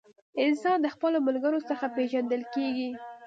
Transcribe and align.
انسان 0.45 0.77
د 0.81 0.87
خپلو 0.95 1.17
ملګرو 1.27 1.59
څخه 1.69 1.85
پیژندل 1.95 2.41
کیږي. 2.53 2.89